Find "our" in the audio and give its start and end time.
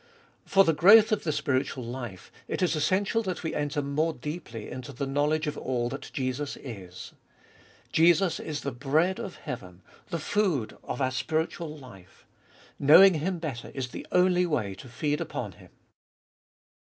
11.03-11.11